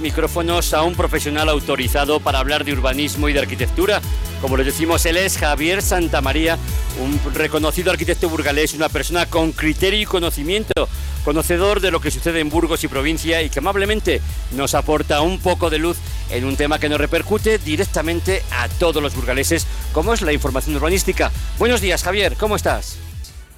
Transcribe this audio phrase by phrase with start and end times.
[0.00, 4.00] micrófonos a un profesional autorizado para hablar de urbanismo y de arquitectura.
[4.40, 6.58] Como les decimos, él es Javier Santamaría,
[7.02, 10.88] un reconocido arquitecto burgalés, una persona con criterio y conocimiento,
[11.24, 14.20] conocedor de lo que sucede en Burgos y provincia y que amablemente
[14.52, 15.96] nos aporta un poco de luz
[16.30, 20.76] en un tema que nos repercute directamente a todos los burgaleses, como es la información
[20.76, 21.30] urbanística.
[21.58, 23.03] Buenos días, Javier, ¿cómo estás?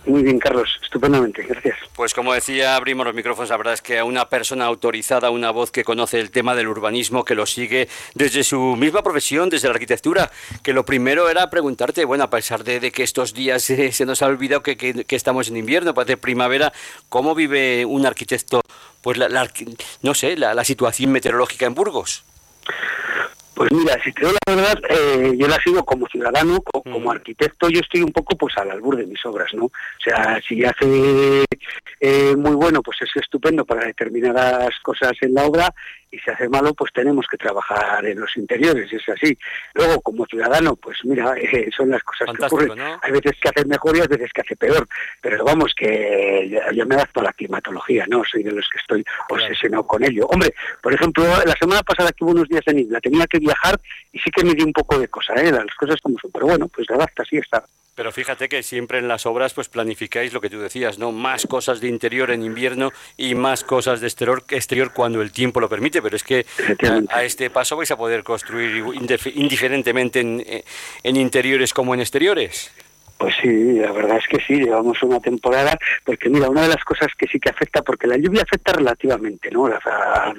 [0.06, 1.78] Muy bien, Carlos, estupendamente, gracias.
[1.92, 5.50] Pues como decía, abrimos los micrófonos, la verdad es que a una persona autorizada, una
[5.50, 9.66] voz que conoce el tema del urbanismo, que lo sigue desde su misma profesión, desde
[9.66, 10.30] la arquitectura,
[10.62, 14.26] que lo primero era preguntarte, bueno, a pesar de, que estos días se nos ha
[14.26, 16.72] olvidado que, estamos en invierno, parece primavera,
[17.08, 18.60] ¿cómo vive un arquitecto,
[19.02, 19.50] pues la,
[20.02, 22.24] no sé, la situación meteorológica en Burgos?
[23.56, 27.70] Pues mira, si te digo la verdad, eh, yo la sigo como ciudadano, como, arquitecto,
[27.70, 29.64] yo estoy un poco pues al albur de mis obras, ¿no?
[29.64, 29.70] O
[30.04, 31.46] sea, si hace
[31.98, 35.72] eh, muy bueno, pues es estupendo para determinadas cosas en la obra,
[36.10, 39.36] y si hace malo, pues tenemos que trabajar en los interiores, es así.
[39.74, 42.78] Luego, como ciudadano, pues mira, eh, son las cosas que ocurren.
[43.02, 44.86] Hay veces que hace mejor y hay veces que hace peor,
[45.20, 48.22] pero vamos, que yo me adapto a la climatología, ¿no?
[48.24, 50.26] Soy de los que estoy obsesionado con ello.
[50.26, 53.78] Hombre, por ejemplo, la semana pasada que hubo unos días en Isla, tenía que viajar
[54.12, 55.50] y sí que me dio un poco de cosa, ¿eh?
[55.50, 57.64] Las cosas como son, pero bueno, pues la adapta, así está.
[57.96, 61.10] Pero fíjate que siempre en las obras pues planificáis lo que tú decías, ¿no?
[61.10, 65.60] Más cosas de interior en invierno y más cosas de exterior, exterior cuando el tiempo
[65.60, 66.46] lo permite, pero es que
[67.10, 68.84] a, este paso vais a poder construir
[69.34, 70.44] indiferentemente en,
[71.02, 72.70] en interiores como en exteriores.
[73.18, 76.84] Pues sí, la verdad es que sí, llevamos una temporada, porque mira, una de las
[76.84, 79.66] cosas que sí que afecta, porque la lluvia afecta relativamente, ¿no?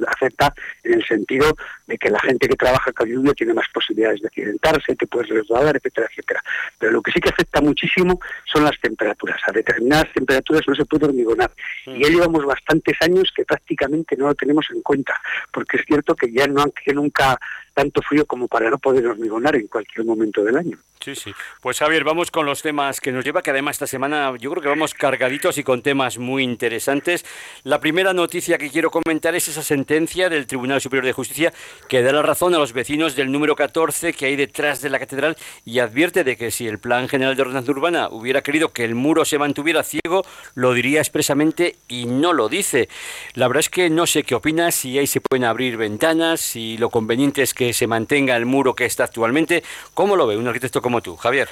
[0.08, 0.54] Afecta
[0.84, 1.56] en el sentido
[1.88, 5.30] de que la gente que trabaja con lluvia tiene más posibilidades de accidentarse, te puedes
[5.30, 6.44] resbalar, etcétera, etcétera.
[6.78, 9.42] Pero lo que sí que afecta muchísimo son las temperaturas.
[9.48, 11.52] A determinadas temperaturas no se puede hormigonar.
[11.88, 15.20] Y ya llevamos bastantes años que prácticamente no lo tenemos en cuenta,
[15.52, 17.40] porque es cierto que ya no que nunca
[17.78, 20.80] tanto frío como para no poder hormigonar en cualquier momento del año.
[21.00, 21.32] Sí, sí.
[21.62, 24.64] Pues Javier, vamos con los temas que nos lleva, que además esta semana yo creo
[24.64, 27.24] que vamos cargaditos y con temas muy interesantes.
[27.64, 31.54] La primera noticia que quiero comentar es esa sentencia del Tribunal Superior de Justicia
[31.88, 34.98] que da la razón a los vecinos del número 14 que hay detrás de la
[34.98, 38.84] catedral y advierte de que si el Plan General de Ordenación Urbana hubiera querido que
[38.84, 40.26] el muro se mantuviera ciego,
[40.56, 42.90] lo diría expresamente y no lo dice.
[43.36, 46.76] La verdad es que no sé qué opinas, si ahí se pueden abrir ventanas, si
[46.78, 49.64] lo conveniente es que se mantenga el muro que está actualmente.
[49.94, 51.48] ¿Cómo lo ve un arquitecto como tú, Javier?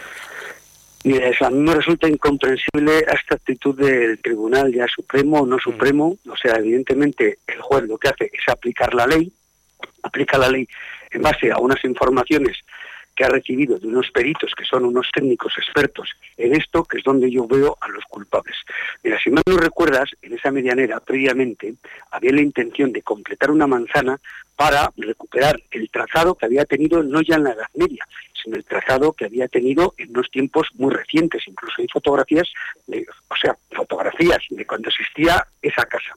[1.04, 5.60] Mira, a mí me resulta incomprensible esta actitud del tribunal ya supremo o no mm.
[5.60, 6.18] supremo.
[6.28, 9.32] O sea, evidentemente el juez lo que hace es aplicar la ley,
[10.02, 10.68] aplica la ley
[11.12, 12.58] en base a unas informaciones
[13.16, 17.04] que ha recibido de unos peritos que son unos técnicos expertos en esto, que es
[17.04, 18.56] donde yo veo a los culpables.
[19.04, 21.76] Mira, si mal no recuerdas, en esa medianera previamente
[22.12, 24.20] había la intención de completar una manzana
[24.56, 28.08] para recuperar el trazado que había tenido no ya en la Edad Media,
[28.42, 31.44] sino el trazado que había tenido en unos tiempos muy recientes.
[31.48, 32.48] Incluso hay fotografías,
[32.88, 36.16] o sea, fotografías de cuando existía esa casa.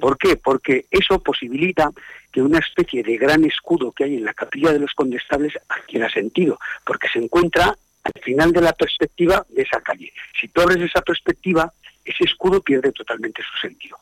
[0.00, 0.36] ¿Por qué?
[0.36, 1.90] Porque eso posibilita
[2.32, 6.10] que una especie de gran escudo que hay en la capilla de los condestables adquiera
[6.10, 10.12] sentido, porque se encuentra al final de la perspectiva de esa calle.
[10.40, 11.72] Si tú esa perspectiva,
[12.04, 13.98] ese escudo pierde totalmente su sentido.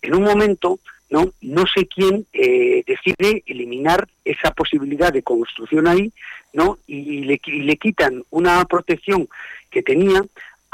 [0.00, 1.30] En un momento ¿no?
[1.42, 6.10] No sé quién eh, decide eliminar esa posibilidad de construcción ahí,
[6.54, 6.78] ¿no?
[6.86, 9.28] Y le quitan una protección
[9.70, 10.22] que tenía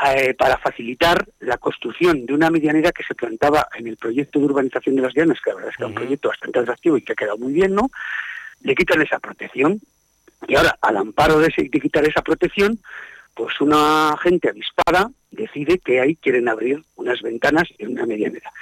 [0.06, 4.44] eh, para facilitar la construcción de una medianera que se plantaba en el proyecto de
[4.44, 7.03] urbanización de las llanas, que la verdad es que es un proyecto bastante atractivo y
[7.03, 7.91] que ha quedado muy bien, ¿no?
[8.62, 9.81] Le quitan esa protección.
[10.47, 12.78] Y ahora, al amparo de, ese, de quitar esa protección,
[13.34, 18.53] pues una gente avispada decide que ahí quieren abrir unas ventanas en una medianera.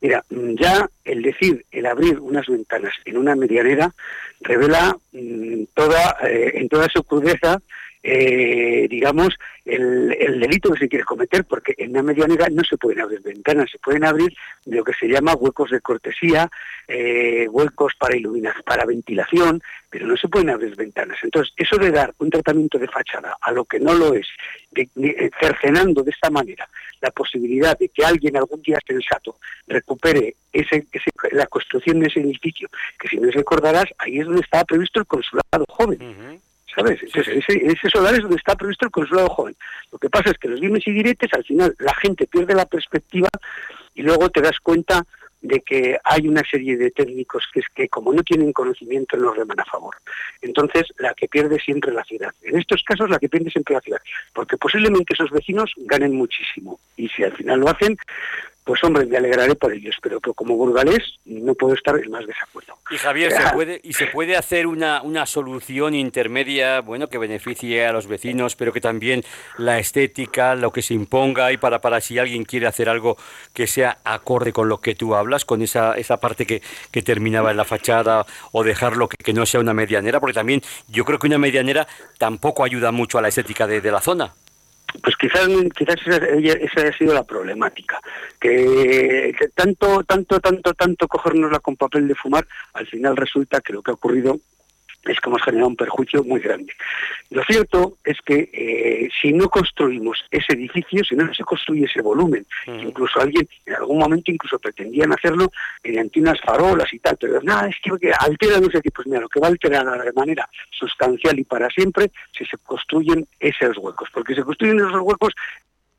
[0.00, 3.94] Mira, mm, ya el decir, el abrir unas ventanas en una medianera
[4.40, 7.60] revela mm, toda, eh, en toda su crudeza
[8.02, 12.76] eh, digamos, el, el, delito que se quiere cometer, porque en una medianera no se
[12.76, 14.34] pueden abrir ventanas, se pueden abrir
[14.66, 16.50] lo que se llama huecos de cortesía,
[16.88, 21.18] eh, huecos para iluminación, para ventilación, pero no se pueden abrir ventanas.
[21.22, 24.26] Entonces, eso de dar un tratamiento de fachada a lo que no lo es,
[24.74, 26.68] eh, cercenando de esta manera
[27.00, 29.36] la posibilidad de que alguien algún día sensato
[29.66, 30.86] recupere ese,
[31.32, 32.68] la construcción de ese edificio,
[32.98, 36.40] que si no recordarás, ahí es donde estaba previsto el consulado joven.
[36.74, 37.00] ¿Sabes?
[37.02, 39.56] Ese, ese solar es donde está previsto el consulado joven.
[39.90, 42.66] Lo que pasa es que los dimes y diretes, al final, la gente pierde la
[42.66, 43.28] perspectiva
[43.94, 45.04] y luego te das cuenta
[45.42, 49.36] de que hay una serie de técnicos que es que como no tienen conocimiento los
[49.36, 49.96] reman a favor.
[50.40, 52.32] Entonces, la que pierde siempre la ciudad.
[52.42, 54.00] En estos casos, la que pierde siempre la ciudad,
[54.32, 57.98] porque posiblemente esos vecinos ganen muchísimo y si al final lo hacen,
[58.64, 62.74] pues hombre, me alegraré por ellos, pero, como burgalés no puedo estar en más desacuerdo.
[62.90, 67.84] Y Javier, ¿se puede, ¿y se puede hacer una, una solución intermedia, bueno, que beneficie
[67.84, 69.24] a los vecinos, pero que también
[69.58, 73.16] la estética, lo que se imponga y para, para si alguien quiere hacer algo
[73.52, 76.62] que sea acorde con lo que tú hablas, con esa, esa parte que,
[76.92, 80.62] que terminaba en la fachada o dejarlo que, que no sea una medianera, porque también
[80.88, 81.88] yo creo que una medianera
[82.18, 84.34] tampoco ayuda mucho a la estética de, de la zona
[85.02, 88.00] pues quizás quizás esa, haya sido la problemática
[88.40, 93.82] que, tanto tanto tanto tanto cogernosla con papel de fumar al final resulta que lo
[93.82, 94.38] que ha ocurrido
[95.04, 96.72] es que hemos generado un perjuicio muy grande.
[97.30, 102.02] Lo cierto es que eh, si no construimos ese edificio, si no se construye ese
[102.02, 105.50] volumen, incluso alguien en algún momento incluso pretendían hacerlo
[105.82, 109.20] mediante unas farolas y tal, pero nada, es que altera no sé qué, pues mira,
[109.20, 113.78] lo que va a alterar de manera sustancial y para siempre si se construyen esos
[113.78, 115.32] huecos, porque se construyen esos huecos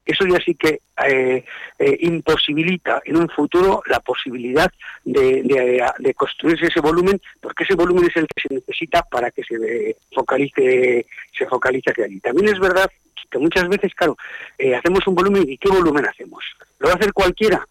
[0.06, 1.44] eso ya sí que eh,
[1.80, 4.72] eh, imposibilita en un futuro la posibilidad
[5.04, 9.96] de, construirse ese volumen, porque ese volumen es el que se necesita para que se
[10.14, 11.06] focalice,
[11.38, 12.20] se focalice hacia allí.
[12.20, 12.90] También es verdad
[13.34, 14.16] que muchas veces, claro,
[14.58, 16.44] eh, hacemos un volumen y ¿qué volumen hacemos?
[16.80, 17.68] ¿Lo va a hacer cualquiera?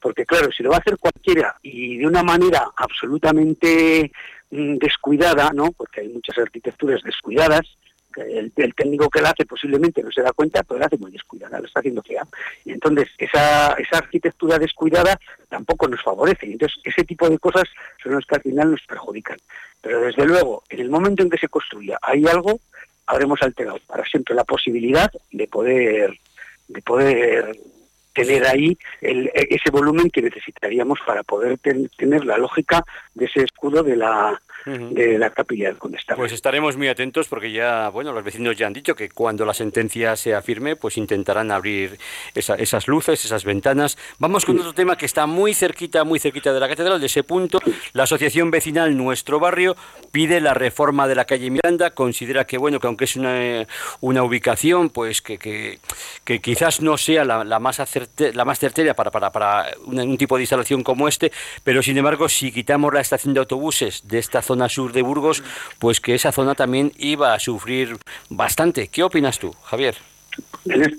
[0.00, 4.10] Porque claro, si lo va a hacer cualquiera y de una manera absolutamente
[4.50, 5.70] mm, descuidada, ¿no?
[5.72, 7.76] Porque hay muchas arquitecturas descuidadas,
[8.16, 11.58] el, técnico que la hace posiblemente no se da cuenta, pero la hace muy descuidada,
[11.58, 12.26] lo está haciendo fea.
[12.64, 15.18] Y entonces esa, esa arquitectura descuidada
[15.48, 16.46] tampoco nos favorece.
[16.46, 17.64] Entonces ese tipo de cosas
[18.02, 19.38] son las que al final nos perjudican.
[19.80, 22.60] Pero desde luego, en el momento en que se construya hay algo,
[23.06, 26.18] habremos alterado para siempre la posibilidad de poder
[26.68, 27.58] de poder
[28.14, 32.84] tener ahí el, ese volumen que necesitaríamos para poder tener la lógica
[33.14, 36.20] de ese escudo de la de la capilla del Condestable.
[36.20, 39.54] Pues estaremos muy atentos porque ya, bueno, los vecinos ya han dicho que cuando la
[39.54, 41.98] sentencia sea firme, pues intentarán abrir
[42.34, 43.98] esas luces, esas ventanas.
[44.18, 47.00] Vamos con otro tema que está muy cerquita, muy cerquita de la catedral.
[47.00, 47.60] De ese punto,
[47.92, 49.76] la asociación vecinal Nuestro Barrio
[50.12, 51.90] pide la reforma de la calle Miranda.
[51.90, 53.66] Considera que, bueno, que aunque es una,
[54.00, 55.78] una ubicación, pues que, que,
[56.24, 57.82] que quizás no sea la, la más,
[58.18, 62.28] la más certera para, para, para un tipo de instalación como este, pero sin embargo,
[62.28, 65.42] si quitamos la estación de autobuses de esta zona, sur de Burgos,
[65.80, 67.96] pues que esa zona también iba a sufrir
[68.30, 68.88] bastante.
[68.88, 69.96] ¿Qué opinas tú, Javier?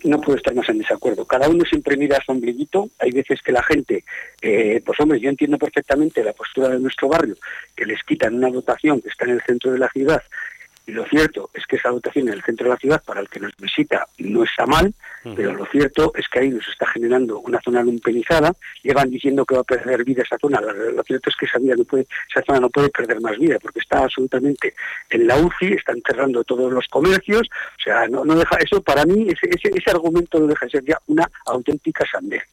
[0.03, 1.25] No puedo estar más en desacuerdo.
[1.25, 2.89] Cada uno siempre mira su ombliguito.
[3.00, 4.03] Hay veces que la gente,
[4.42, 7.36] eh, pues hombre, yo entiendo perfectamente la postura de nuestro barrio,
[7.75, 10.21] que les quitan una dotación que está en el centro de la ciudad
[10.88, 13.30] y lo cierto es que esa dotación en el centro de la ciudad para el
[13.30, 14.94] que nos visita no está mal,
[15.36, 18.54] pero lo cierto es que ahí nos está generando una zona lumpenizada.
[18.84, 20.62] Llevan diciendo que va a perder vida esa zona.
[20.62, 23.58] Lo, cierto es que esa, vida no puede, esa zona no puede perder más vida
[23.60, 24.76] porque está absolutamente
[25.10, 27.50] en la UCI, están cerrando todos los comercios.
[27.80, 30.84] O sea, no, no deja eso para mí, ese, ese, argumento no deja de ser
[30.86, 32.44] ya una auténtica sandez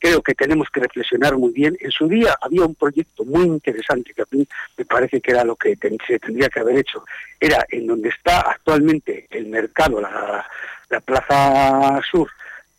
[0.00, 1.76] creo que tenemos que reflexionar muy bien.
[1.80, 5.44] En su día había un proyecto muy interesante que a mí me parece que era
[5.44, 5.76] lo que
[6.06, 7.04] se tendría que haber hecho.
[7.38, 10.46] Era en donde está actualmente el mercado, la,
[11.04, 12.28] Plaza Sur,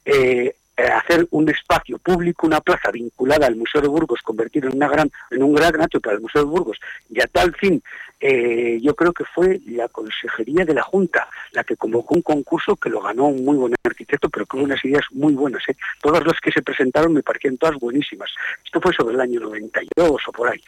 [0.04, 4.88] eh, hacer un espacio público, una plaza vinculada al Museo de Burgos, convertirlo en, una
[4.88, 6.80] gran, en un gran acto para el Museo de Burgos,
[7.10, 7.82] y a tal fin,
[8.20, 12.76] eh, yo creo que fue la Consejería de la Junta la que convocó un concurso
[12.76, 15.64] que lo ganó un muy buen arquitecto, pero con unas ideas muy buenas.
[15.68, 15.76] ¿eh?
[16.02, 18.30] Todas las que se presentaron me parecían todas buenísimas.
[18.64, 20.62] Esto fue sobre el año 92 o por ahí.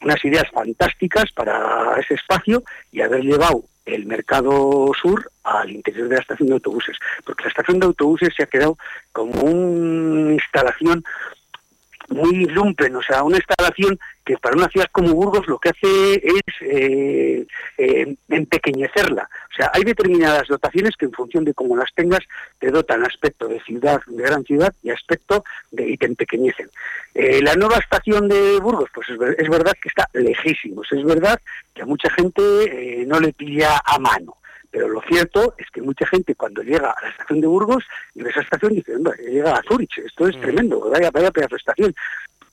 [0.00, 6.16] Unas ideas fantásticas para ese espacio y haber llevado el mercado sur al interior de
[6.16, 8.76] la estación de autobuses, porque la estación de autobuses se ha quedado
[9.12, 11.04] como una instalación
[12.08, 16.14] muy lumpen, o sea, una instalación que para una ciudad como Burgos lo que hace
[16.14, 17.46] es eh,
[17.78, 19.22] eh, empequeñecerla.
[19.22, 22.20] O sea, hay determinadas dotaciones que en función de cómo las tengas
[22.58, 26.68] te dotan aspecto de ciudad, de gran ciudad y aspecto de y te empequeñecen.
[27.14, 31.40] Eh, la nueva estación de Burgos, pues es, verdad que está lejísimos, es verdad
[31.72, 34.36] que a mucha gente no le pilla a mano.
[34.72, 37.84] Pero lo cierto es que mucha gente cuando llega a la estación de Burgos,
[38.16, 38.92] en esa estación dice,
[39.24, 40.40] llega a Zurich, esto es mm.
[40.40, 41.94] tremendo, vaya, vaya pedazo de estación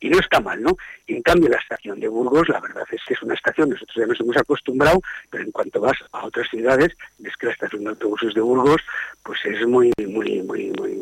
[0.04, 0.76] y no está mal, ¿no?
[1.08, 4.06] en cambio la estación de Burgos, la verdad es que es una estación, nosotros ya
[4.06, 7.90] nos hemos acostumbrado, pero en cuanto vas a otras ciudades, ves que la estación de
[7.92, 8.82] autobuses de Burgos,
[9.24, 10.98] pues es muy, muy, muy, muy,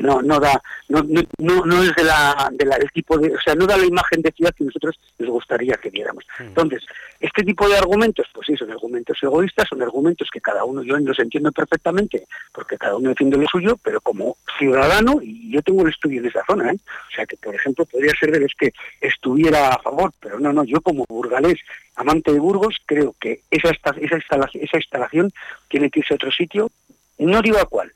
[0.00, 1.02] no, no da, no,
[1.38, 3.86] no, no es de la, de la, el tipo de, o sea, no da la
[3.86, 6.24] imagen de ciudad que nosotros nos gustaría que diéramos.
[6.38, 6.42] Mm.
[6.42, 6.84] Entonces,
[7.20, 10.98] este tipo de argumentos, pues sí, son argumentos egoístas, son argumentos que cada uno, yo
[10.98, 15.82] los entiendo perfectamente, porque cada uno defiende lo suyo, pero como ciudadano, y yo tengo
[15.82, 16.76] un estudio en esa zona, ¿eh?
[16.76, 20.52] o sea que, por ejemplo, podría ser de los que estuviera a favor, pero no,
[20.52, 21.58] no, yo como burgalés,
[21.96, 25.32] amante de Burgos, creo que esa, esa, instalación, esa instalación
[25.68, 26.70] tiene que irse a otro sitio,
[27.18, 27.92] no digo a cuál,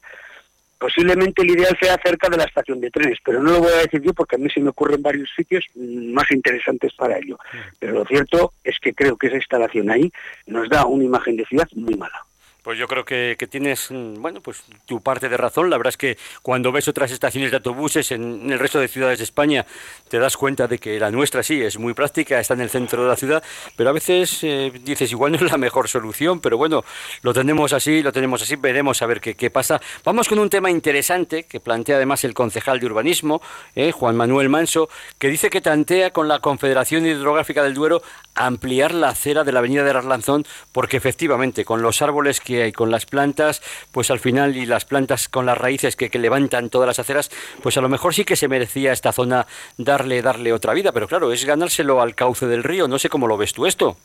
[0.79, 3.83] posiblemente el ideal sea cerca de la estación de trenes, pero no lo voy a
[3.83, 7.39] decir yo porque a mí se me ocurren varios sitios más interesantes para ello.
[7.79, 10.13] Pero lo cierto es que creo que esa instalación ahí
[10.47, 12.25] nos da una imagen de ciudad muy mala.
[12.65, 15.69] Pues yo creo que, tienes, mm, bueno, pues tu parte de razón.
[15.69, 19.19] La verdad es que cuando ves otras estaciones de autobuses en, el resto de ciudades
[19.19, 19.67] de España,
[20.09, 23.03] te das cuenta de que la nuestra sí es muy práctica, está en el centro
[23.03, 23.45] de la ciudad,
[23.77, 26.87] pero a veces eh, dices igual no es la mejor solución, pero bueno,
[27.21, 29.79] lo tenemos así, lo tenemos así, veremos a ver qué, qué pasa.
[30.03, 33.43] Vamos con un tema interesante que plantea además el concejal de urbanismo,
[33.75, 38.01] eh, Juan Manuel Manso, que dice que tantea con la Confederación Hidrográfica del Duero
[38.35, 42.73] ampliar la acera de la avenida de Arlanzón, porque efectivamente con los árboles que hay,
[42.73, 46.87] con las plantas, pues al final y las plantas con las raíces que, levantan todas
[46.87, 47.31] las aceras,
[47.63, 49.47] pues a lo mejor sí que se merecía esta zona
[49.77, 53.27] darle, darle otra vida, pero claro, es ganárselo al cauce del río, no sé cómo
[53.27, 53.97] lo ves tú esto.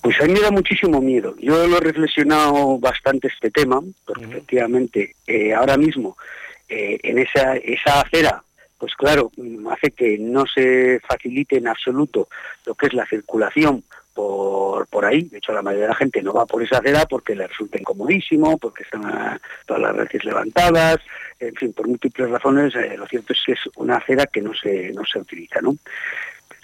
[0.00, 1.34] Pues a mí me da muchísimo miedo.
[1.38, 6.16] Yo lo he reflexionado bastante este tema, porque efectivamente eh, ahora mismo
[6.68, 8.42] eh, en esa, esa acera
[8.82, 9.30] pues claro,
[9.70, 12.26] hace que no se facilite en absoluto
[12.66, 13.84] lo que es la circulación
[14.14, 15.22] por, por ahí.
[15.22, 17.78] De hecho, la mayoría de la gente no va por esa acera porque le resulta
[17.78, 20.98] incomodísimo, porque están todas las redes levantadas,
[21.38, 22.74] en fin, por múltiples razones.
[22.74, 25.76] Eh, lo cierto es que es una acera que no se, no se utiliza, ¿no?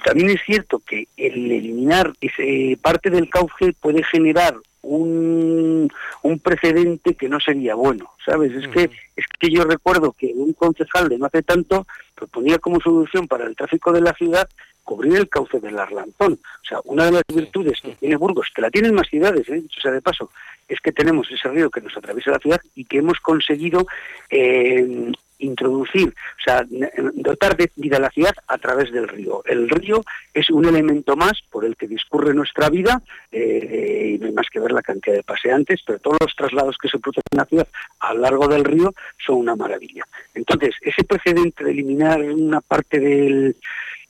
[0.04, 5.90] También es cierto que el eliminar ese, parte del cauce puede generar un,
[6.22, 8.52] un precedente que no sería bueno, ¿sabes?
[8.52, 12.80] Es que es que yo recuerdo que un concejal de no hace tanto proponía como
[12.80, 14.48] solución para el tráfico de la ciudad
[14.88, 16.40] cubrir el cauce del Arlantón.
[16.62, 19.60] O sea, una de las virtudes que tiene Burgos, que la tienen más ciudades, ¿eh?
[19.60, 20.30] dicho sea de paso,
[20.66, 23.86] es que tenemos ese río que nos atraviesa la ciudad y que hemos conseguido
[24.30, 26.66] eh, introducir, o sea,
[27.12, 29.42] dotar de vida a la ciudad a través del río.
[29.44, 30.02] El río
[30.32, 34.48] es un elemento más por el que discurre nuestra vida, eh, y no hay más
[34.50, 37.44] que ver la cantidad de paseantes, pero todos los traslados que se producen en la
[37.44, 37.68] ciudad
[38.00, 40.04] a lo largo del río son una maravilla.
[40.34, 43.54] Entonces, ese precedente de eliminar una parte del,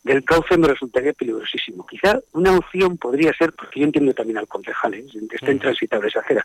[0.08, 1.86] del cauce me resultaría peligrosísimo.
[1.86, 5.04] Quizá una opción podría ser, porque yo entiendo también al concejal, ¿eh?
[5.30, 6.44] está intransitable esa acera,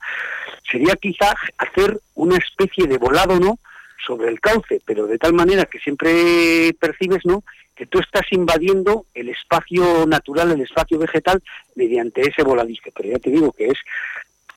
[0.69, 3.57] sería quizá hacer una especie de volado, ¿no?,
[4.05, 7.43] sobre el cauce, pero de tal manera que siempre percibes, ¿no?,
[7.73, 11.41] que tú estás invadiendo el espacio natural, el espacio vegetal,
[11.75, 12.89] mediante ese voladizo.
[12.95, 13.77] Pero ya te digo que es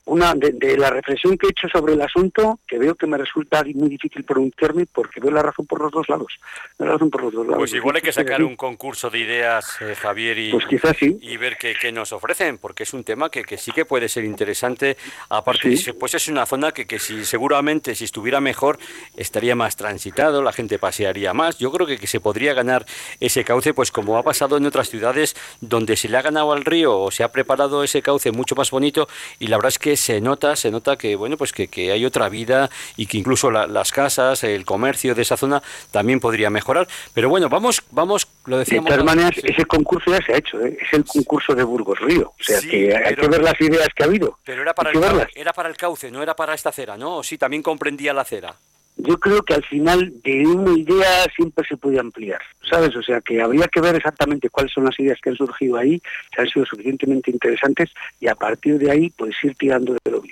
[0.06, 3.64] una de, la reflexión que he hecho sobre el asunto, que veo que me resulta
[3.74, 6.32] muy difícil pronunciarme porque veo la razón por los dos lados.
[6.78, 7.58] La razón por los dos lados.
[7.58, 11.18] Pues igual hay que sacar un concurso de ideas, eh, Javier, y, pues quizás sí.
[11.20, 14.24] y ver qué, nos ofrecen, porque es un tema que, que, sí que puede ser
[14.24, 14.96] interesante.
[15.28, 18.78] Aparte, pues es una zona que, que si seguramente si estuviera mejor
[19.16, 21.58] estaría más transitado, la gente pasearía más.
[21.58, 22.86] Yo creo que, que se podría ganar
[23.18, 26.64] ese cauce, pues como ha pasado en otras ciudades donde se le ha ganado al
[26.64, 29.08] río o se ha preparado ese cauce mucho más bonito
[29.40, 32.28] y la verdad es que se nota, se nota que bueno, pues que, hay otra
[32.28, 36.86] vida y que incluso las casas, el comercio de esa zona también podría mejorar.
[37.14, 38.90] Pero bueno, vamos, vamos, lo decíamos.
[38.90, 40.76] De todas maneras, ese concurso ya se ha hecho, ¿eh?
[40.80, 44.02] es el concurso de Burgos Río, o sea que hay que ver las ideas que
[44.02, 44.38] ha habido.
[44.44, 47.22] Pero era para, el, era para el cauce, no era para esta acera, ¿no?
[47.22, 48.56] sí, también comprendía la acera
[48.96, 52.96] yo creo que al final de una idea siempre se puede ampliar, ¿sabes?
[52.96, 56.00] O sea, que habría que ver exactamente cuáles son las ideas que han surgido ahí,
[56.34, 60.22] que han sido suficientemente interesantes y a partir de ahí pues ir tirando de lo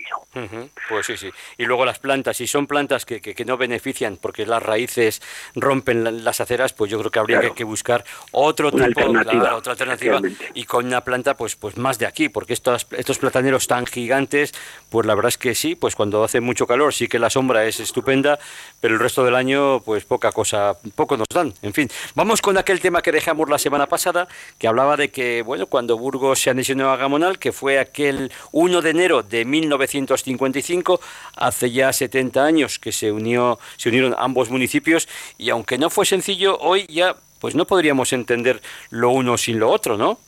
[0.88, 1.30] Pues sí, sí.
[1.58, 5.20] Y luego las plantas, si son plantas que, que, no benefician porque las raíces
[5.54, 10.20] rompen las aceras, pues yo creo que habría que, buscar otro tipo, alternativa, otra alternativa
[10.54, 14.54] y con una planta pues pues más de aquí, porque estos, estos plataneros tan gigantes,
[14.88, 17.66] pues la verdad es que sí, pues cuando hace mucho calor sí que la sombra
[17.66, 18.38] es estupenda,
[18.80, 21.54] pero el resto del año, pues poca cosa, poco nos dan.
[21.62, 25.42] En fin, vamos con aquel tema que dejamos la semana pasada, que hablaba de que,
[25.42, 31.00] bueno, cuando Burgos se anexionó a Gamonal, que fue aquel 1 de enero de 1955,
[31.36, 35.08] hace ya 70 años que se unió, se unieron ambos municipios,
[35.38, 39.70] y aunque no fue sencillo, hoy ya, pues no podríamos entender lo uno sin lo
[39.70, 40.18] otro, ¿no?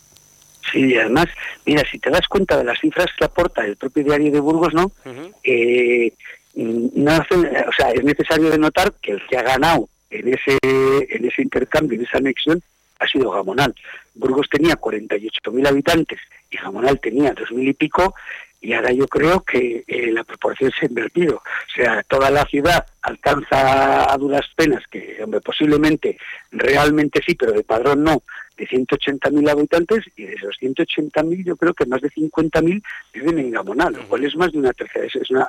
[0.73, 1.27] Sí, además,
[1.65, 4.75] mira, si te das cuenta de las cifras que aporta el propio diario de Burgos,
[4.75, 4.91] ¿no?
[6.57, 11.99] O sea, es necesario denotar que el que ha ganado en ese, en ese intercambio,
[11.99, 12.63] en esa anexión,
[12.99, 13.75] ha sido Gamonal.
[14.15, 16.19] Burgos tenía 48.000 habitantes
[16.51, 18.15] y Gamonal tenía 2.000 y pico,
[18.61, 21.37] y ahora yo creo que eh, la proporción se ha invertido.
[21.37, 26.19] O sea, toda la ciudad alcanza a duras penas, que posiblemente
[26.51, 28.23] realmente sí, pero de padrón no,
[28.57, 32.83] de 180.000 habitantes y de esos 180.000 yo creo que más de 50.000
[33.13, 35.07] viven en Gamonal, lo cual es más de una tercera.
[35.07, 35.47] Es una,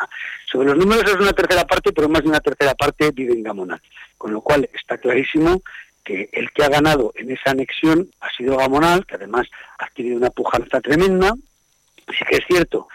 [0.52, 3.44] sobre los números es una tercera parte, pero más de una tercera parte vive en
[3.44, 3.82] Gamonal.
[4.18, 5.62] Con lo cual está clarísimo
[6.04, 9.48] que el que ha ganado en esa anexión ha sido Gamonal, que además
[9.78, 11.34] ha adquirido una pujanza tremenda.
[12.08, 12.88] Sí que es cierto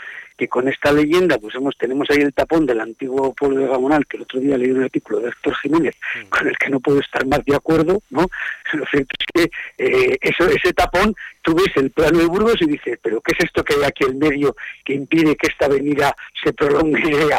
[0.43, 4.05] que con esta leyenda pues hemos, tenemos ahí el tapón del antiguo pueblo de Gamonal,
[4.09, 6.29] que el otro día leí un artículo de Héctor Jiménez, mm.
[6.31, 8.27] con el que no puedo estar más de acuerdo, ¿no?
[8.73, 12.67] Lo cierto es que eh, eso, ese tapón, tú ves el plano de Burgos y
[12.67, 16.13] dices, pero ¿qué es esto que hay aquí en medio que impide que esta avenida
[16.43, 17.33] se prolongue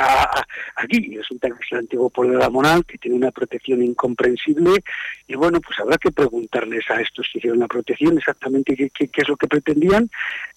[0.77, 1.05] aquí?
[1.11, 4.81] Y resulta que es el antiguo pueblo de Gamonal, que tiene una protección incomprensible,
[5.27, 9.09] y bueno, pues habrá que preguntarles a estos que hicieron la protección exactamente qué, qué
[9.21, 10.09] es lo que pretendían,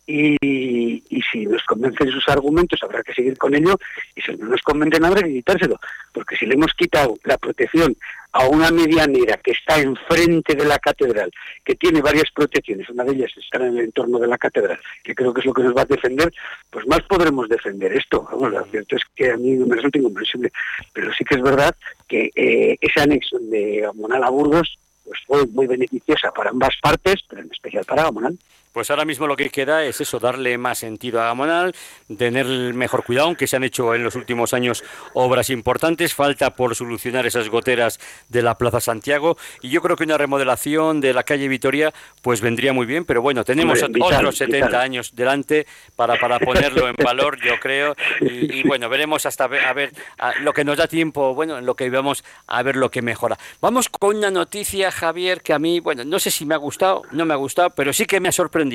[0.07, 3.77] y, si nos convencen sus argumentos habrá que seguir con ello
[4.15, 5.79] y si no nos convencen habrá que quitárselo
[6.13, 7.97] porque si le hemos quitado la protección
[8.33, 11.33] a una medianera que está enfrente de la catedral
[11.65, 15.15] que tiene varias protecciones una de ellas está en el entorno de la catedral que
[15.15, 16.33] creo que es lo que nos va a defender
[16.71, 18.29] pues más podremos defender esto.
[18.31, 20.53] Vamos lo cierto es que a mí me resulta incomprensible
[20.93, 21.75] pero sí que es verdad
[22.07, 27.23] que eh, ese anexo de Gamonal a Burgos pues fue muy beneficiosa para ambas partes
[27.29, 28.39] pero en especial para Gamonal
[28.77, 31.75] pues ahora mismo lo que queda es eso, darle más sentido a Gamonal,
[32.19, 36.75] tener mejor cuidado, aunque se han hecho en los últimos años obras importantes, falta por
[36.75, 39.39] solucionar esas goteras de la Plaza Santiago.
[39.63, 43.23] Y yo creo que una remodelación de la calle Vitoria pues vendría muy bien, pero
[43.23, 45.67] bueno, tenemos otros 70 años delante
[45.97, 49.95] para, para ponerlo en valor, yo creo, y, bueno, veremos hasta a ver
[50.43, 53.39] lo que nos da tiempo, bueno, en lo que vamos a ver lo que mejora.
[53.63, 57.05] Vamos con una noticia, Javier, que a mí, bueno, no sé si me ha gustado,
[57.13, 58.66] no me ha gustado, pero sí que me ha sorprendido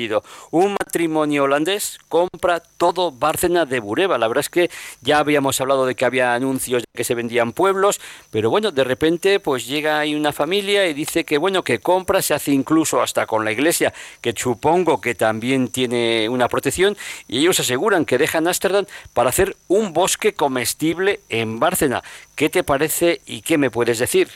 [0.50, 4.18] un matrimonio holandés compra todo Bárcena de Bureba.
[4.18, 4.70] La verdad es que
[5.00, 8.84] ya habíamos hablado de que había anuncios de que se vendían pueblos, pero bueno, de
[8.84, 13.00] repente pues llega ahí una familia y dice que bueno, que compra, se hace incluso
[13.02, 16.96] hasta con la iglesia, que supongo que también tiene una protección,
[17.28, 22.02] y ellos aseguran que dejan Ámsterdam para hacer un bosque comestible en Bárcena.
[22.34, 24.28] ¿Qué te parece y qué me puedes decir?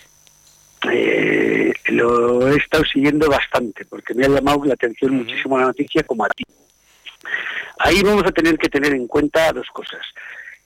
[0.82, 6.02] Eh, lo he estado siguiendo bastante porque me ha llamado la atención muchísimo la noticia
[6.02, 6.44] como a ti.
[7.78, 10.02] Ahí vamos a tener que tener en cuenta dos cosas.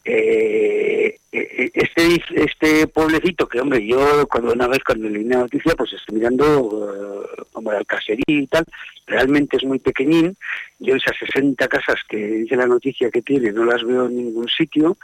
[0.03, 5.75] Eh, eh, este este pueblecito que hombre yo cuando una vez cuando leí la noticia
[5.77, 8.65] pues estoy mirando como era el caserío y tal
[9.07, 10.37] realmente es muy pequeñín.
[10.79, 14.49] Yo esas 60 casas que dice la noticia que tiene no las veo en ningún
[14.49, 14.97] sitio.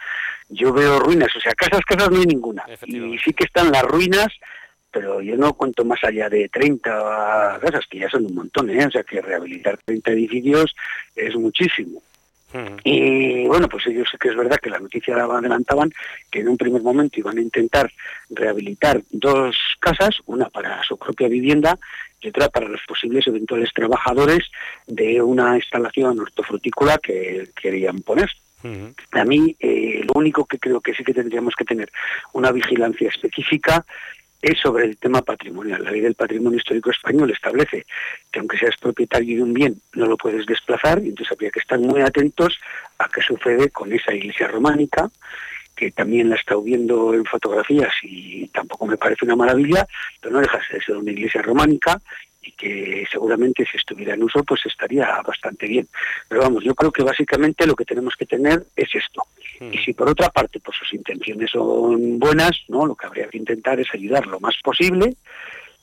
[0.48, 2.64] Yo veo ruinas o sea casas casas no hay ninguna.
[2.86, 4.28] Y sí que están las ruinas
[4.96, 8.86] pero yo no cuento más allá de 30 casas, que ya son un montón, ¿eh?
[8.86, 10.74] o sea que rehabilitar 30 edificios
[11.14, 12.02] es muchísimo.
[12.82, 15.92] Y bueno, pues ellos sé que es verdad que la noticia adelantaban
[16.30, 17.92] que en un primer momento iban a intentar
[18.30, 21.78] rehabilitar dos casas, una para su propia vivienda
[22.22, 24.50] y otra para los posibles eventuales trabajadores
[24.86, 28.30] de una instalación hortofrutícola que querían poner.
[29.12, 31.90] A mí, eh, lo único que creo que sí que tendríamos que tener
[32.32, 33.84] una vigilancia específica
[34.42, 35.82] es sobre el tema patrimonial.
[35.82, 37.86] La ley del patrimonio histórico español establece
[38.30, 41.60] que aunque seas propietario de un bien, no lo puedes desplazar, y entonces habría que
[41.60, 42.58] estar muy atentos
[42.98, 45.10] a qué sucede con esa iglesia románica,
[45.74, 49.86] que también la he estado viendo en fotografías y tampoco me parece una maravilla,
[50.20, 52.00] pero no deja de ser una iglesia románica
[52.46, 55.88] y que seguramente si estuviera en uso pues estaría bastante bien.
[56.28, 59.24] Pero vamos, yo creo que básicamente lo que tenemos que tener es esto.
[59.58, 59.72] Hmm.
[59.72, 63.38] Y si por otra parte pues sus intenciones son buenas, no, lo que habría que
[63.38, 65.14] intentar es ayudar lo más posible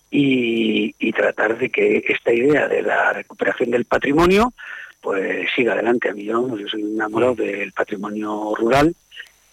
[0.10, 4.52] y, tratar de que esta idea de la recuperación del patrimonio
[4.99, 6.10] pues siga adelante.
[6.10, 7.38] A mí yo, yo soy enamorado hmm.
[7.38, 8.95] del patrimonio rural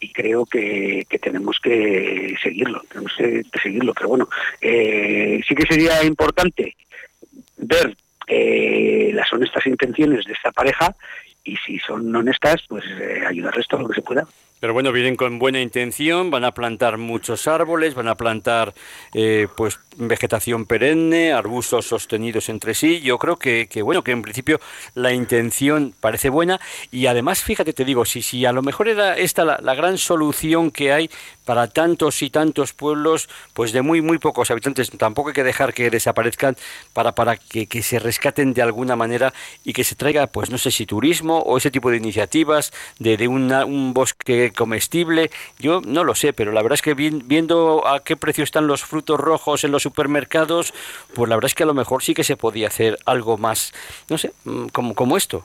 [0.00, 3.92] y creo que, tenemos que seguirlo, tenemos que, seguirlo.
[3.94, 4.28] Pero bueno,
[4.60, 6.76] eh, sí que sería importante
[7.60, 7.96] ver
[8.26, 10.94] eh, las honestas intenciones de esta pareja
[11.42, 14.26] y si son honestas, pues eh, ayudarles todo lo que se pueda.
[14.60, 18.74] Pero bueno, vienen con buena intención, van a plantar muchos árboles, van a plantar
[19.14, 23.00] eh, pues vegetación perenne, arbustos sostenidos entre sí.
[23.00, 24.60] Yo creo que, que, bueno, que en principio
[24.94, 29.16] la intención parece buena y además, fíjate, te digo, si, si a lo mejor era
[29.16, 31.10] esta la, la gran solución que hay
[31.50, 35.74] para tantos y tantos pueblos, pues de muy muy pocos habitantes, tampoco hay que dejar
[35.74, 36.56] que desaparezcan
[36.92, 39.34] para, para que, que se rescaten de alguna manera
[39.64, 43.16] y que se traiga, pues no sé si turismo o ese tipo de iniciativas de,
[43.16, 45.32] de un bosque comestible.
[45.58, 48.84] Yo no lo sé, pero la verdad es que viendo a qué precio están los
[48.84, 50.72] frutos rojos en los supermercados,
[51.16, 53.72] pues la verdad es que a lo mejor sí que se podía hacer algo más,
[54.08, 55.44] no sé, mm, como, como esto.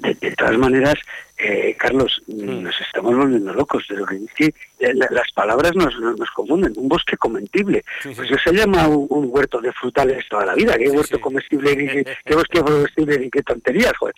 [0.00, 0.94] De, todas maneras,
[1.38, 2.62] eh, Carlos, mm.
[2.62, 3.84] nos estamos volviendo locos.
[3.88, 6.72] Pero que, las palabras nos, nos, confunden.
[6.76, 7.84] Un bosque comestible.
[8.02, 10.76] Pues eso se llama un, huerto de frutales toda la vida.
[10.76, 11.76] ¿Qué huerto comestible?
[12.24, 13.30] ¿Qué, bosque comestible?
[13.30, 13.96] ¿Qué tonterías?
[13.98, 14.14] Joder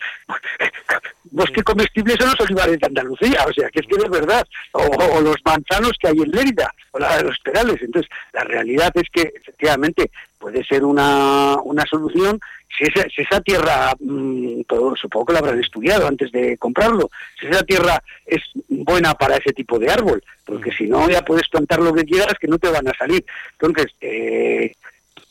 [1.31, 5.21] bosque comestible son los olivares de Andalucía, o sea, que es que es verdad, o,
[5.21, 7.77] los manzanos que hay en Lérida, o la de los perales.
[7.81, 12.39] Entonces, la realidad es que efectivamente puede ser una, una solución
[12.77, 17.08] si esa, si esa tierra mm, todo, supongo que lo habrán estudiado antes de comprarlo.
[17.39, 21.47] Si esa tierra es buena para ese tipo de árbol, porque si no ya puedes
[21.47, 23.23] plantar lo que quieras que no te van a salir.
[23.53, 24.73] Entonces, eh,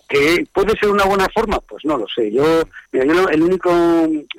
[0.09, 1.61] ¿Que puede ser una buena forma?
[1.61, 2.33] Pues no lo sé.
[2.33, 3.71] Yo, el único,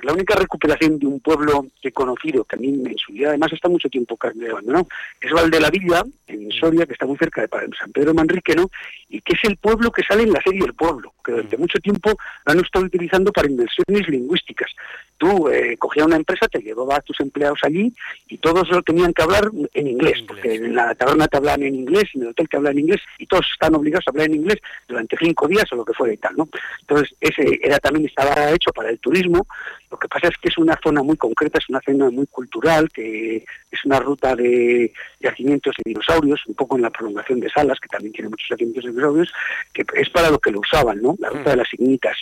[0.02, 3.28] la única recuperación de un pueblo que he conocido, que a mí en su vida
[3.28, 4.88] además está mucho tiempo abandonado,
[5.20, 8.68] es Val la Villa, en Soria, que está muy cerca de San Pedro Manrique, ¿no?
[9.08, 11.78] Y que es el pueblo que sale en la serie El Pueblo, que durante mucho
[11.78, 14.72] tiempo lo han estado utilizando para inversiones lingüísticas.
[15.18, 17.92] Tú eh, cogías una empresa, te llevaba a tus empleados allí
[18.28, 21.74] y todos lo tenían que hablar en inglés, porque en la taberna te hablan en
[21.74, 24.36] inglés, en el hotel te hablan en inglés y todos están obligados a hablar en
[24.36, 26.48] inglés durante cinco días o lo que fuera y tal, ¿no?
[26.80, 29.46] Entonces, ese era también estaba hecho para el turismo.
[29.90, 32.88] Lo que pasa es que es una zona muy concreta, es una zona muy cultural,
[32.90, 37.80] que es una ruta de yacimientos de dinosaurios, un poco en la prolongación de Salas,
[37.80, 39.32] que también tiene muchos yacimientos de dinosaurios,
[39.72, 41.16] que es para lo que lo usaban, ¿no?
[41.18, 42.16] La ruta de las ignitas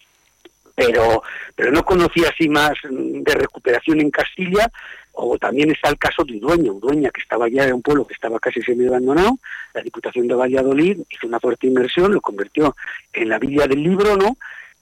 [0.79, 1.23] pero,
[1.57, 4.71] pero no conocía así más de recuperación en Castilla,
[5.21, 8.15] o también está el caso de Udueña, Udueña que estaba ya en un pueblo que
[8.15, 9.37] estaba casi semi abandonado,
[9.75, 12.77] la Diputación de Valladolid hizo una fuerte inversión, lo convirtió
[13.13, 14.37] en la Villa del Libro, ¿no?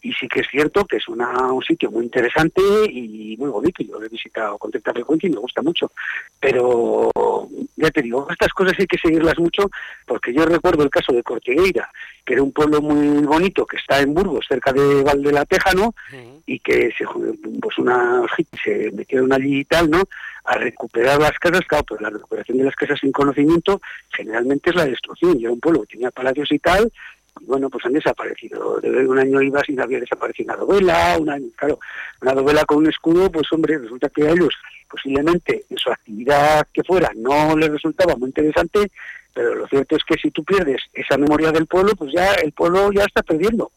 [0.06, 1.20] Y sí que es cierto que es un
[1.66, 3.82] sitio muy interesante y muy bonito.
[3.82, 5.90] Yo lo he visitado con tanta frecuencia y me gusta mucho.
[6.38, 7.10] Pero
[7.74, 9.68] ya te digo, estas cosas hay que seguirlas mucho
[10.06, 11.90] porque yo recuerdo el caso de Cortigueira,
[12.24, 15.92] que era un pueblo muy bonito que está en Burgos, cerca de Valde la Tejano,
[16.46, 17.04] y que se,
[17.60, 18.22] pues una,
[18.62, 20.04] se metieron allí y tal, ¿no?
[20.44, 24.76] A recuperar las casas, claro, pues la recuperación de las casas sin conocimiento generalmente es
[24.76, 25.40] la destrucción.
[25.40, 26.92] Y era un pueblo que tenía palacios y tal,
[27.42, 28.80] bueno, pues han desaparecido.
[28.80, 31.78] De un año iba sin haber desaparecido una novela, una, claro,
[32.22, 34.54] una novela con un escudo, pues hombre, resulta que a ellos
[34.88, 38.90] posiblemente en su actividad que fuera no les resultaba muy interesante,
[39.34, 42.52] pero lo cierto es que si tú pierdes esa memoria del pueblo, pues ya el
[42.52, 43.70] pueblo ya está perdiendo.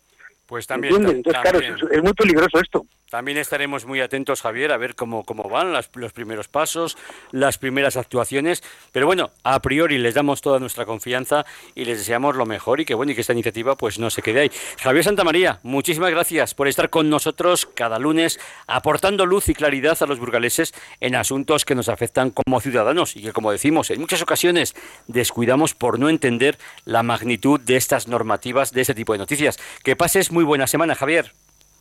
[0.50, 0.96] Pues también.
[0.96, 2.84] Entonces, claro, es, muy peligroso esto.
[3.08, 6.96] También estaremos muy atentos, Javier, a ver cómo, cómo van los primeros pasos,
[7.32, 8.64] las primeras actuaciones.
[8.92, 12.86] Pero bueno, a priori les damos toda nuestra confianza y les deseamos lo mejor y
[12.86, 14.52] que bueno y que esta iniciativa pues no se quede ahí.
[14.80, 20.06] Javier Santamaría, muchísimas gracias por estar con nosotros cada lunes aportando luz y claridad a
[20.06, 24.22] los burgaleses en asuntos que nos afectan como ciudadanos y que como decimos en muchas
[24.22, 24.76] ocasiones
[25.08, 29.58] descuidamos por no entender la magnitud de estas normativas, de este tipo de noticias.
[29.84, 31.34] Que pases muy muy buena semana, Javier.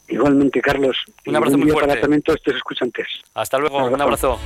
[0.08, 0.96] Igualmente, Carlos.
[1.26, 1.90] Un abrazo muy fuerte.
[1.90, 3.06] Para también todos estos escuchantes.
[3.34, 4.40] Hasta luego, un abrazo.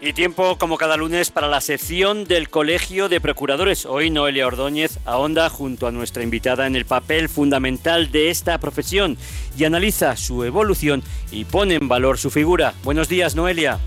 [0.00, 3.86] Y tiempo, como cada lunes, para la sección del Colegio de Procuradores.
[3.86, 9.16] Hoy Noelia Ordóñez ahonda junto a nuestra invitada en el papel fundamental de esta profesión
[9.56, 12.74] y analiza su evolución y pone en valor su figura.
[12.82, 13.78] Buenos días, Noelia.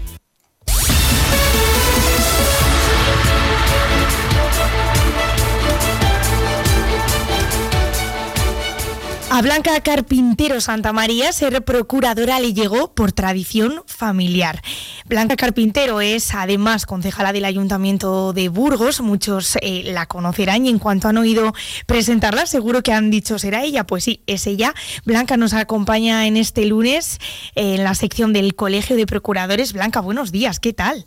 [9.39, 14.61] A Blanca Carpintero Santa María ser procuradora le llegó por tradición familiar.
[15.05, 20.77] Blanca Carpintero es además concejala del Ayuntamiento de Burgos, muchos eh, la conocerán y en
[20.77, 21.53] cuanto han oído
[21.85, 24.73] presentarla seguro que han dicho será ella, pues sí, es ella.
[25.05, 27.19] Blanca nos acompaña en este lunes
[27.55, 29.71] eh, en la sección del Colegio de Procuradores.
[29.71, 31.05] Blanca, buenos días, ¿qué tal?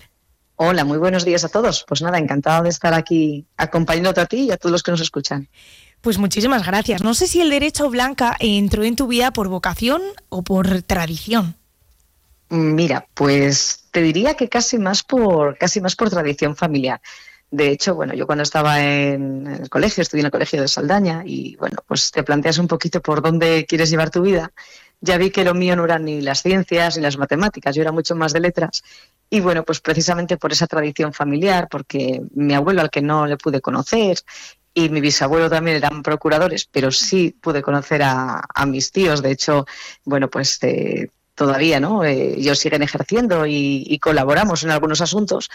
[0.57, 1.85] Hola, muy buenos días a todos.
[1.87, 5.03] Pues nada, encantada de estar aquí acompañándote a ti y a todos los que nos
[5.03, 5.51] escuchan.
[6.03, 7.03] Pues muchísimas gracias.
[7.03, 11.55] No sé si el derecho blanca entró en tu vida por vocación o por tradición.
[12.49, 17.01] Mira, pues te diría que casi más por casi más por tradición familiar.
[17.53, 21.23] De hecho, bueno, yo cuando estaba en el colegio, estudié en el colegio de Saldaña
[21.25, 24.53] y bueno, pues te planteas un poquito por dónde quieres llevar tu vida.
[25.01, 27.93] Ya vi que lo mío no eran ni las ciencias ni las matemáticas, yo era
[27.93, 28.83] mucho más de letras.
[29.31, 33.37] Y bueno, pues precisamente por esa tradición familiar, porque mi abuelo al que no le
[33.37, 34.19] pude conocer
[34.75, 39.23] y mi bisabuelo también eran procuradores, pero sí pude conocer a, mis tíos.
[39.23, 39.67] De hecho,
[40.05, 42.05] bueno, pues eh, todavía, ¿no?
[42.05, 45.49] Eh, ellos siguen ejerciendo y, colaboramos en algunos asuntos,